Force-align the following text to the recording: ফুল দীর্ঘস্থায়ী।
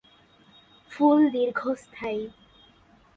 ফুল 0.91 1.19
দীর্ঘস্থায়ী। 1.29 2.23